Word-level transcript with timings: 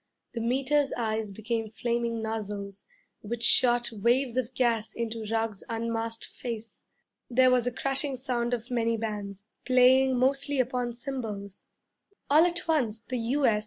The 0.33 0.41
Meter's 0.41 0.91
eyes 0.97 1.29
became 1.29 1.69
flaming 1.69 2.23
nozzles, 2.23 2.87
which 3.21 3.43
shot 3.43 3.91
waves 3.91 4.35
of 4.35 4.55
gas 4.55 4.93
into 4.93 5.27
Ruggs's 5.31 5.63
unmasked 5.69 6.25
face. 6.25 6.85
There 7.29 7.51
was 7.51 7.67
a 7.67 7.71
crashing 7.71 8.15
sound 8.17 8.51
of 8.55 8.71
many 8.71 8.97
bands, 8.97 9.45
playing 9.63 10.17
mostly 10.17 10.59
upon 10.59 10.93
cymbals. 10.93 11.67
All 12.31 12.45
at 12.47 12.67
once 12.67 12.99
the 12.99 13.19
'U.S.' 13.19 13.59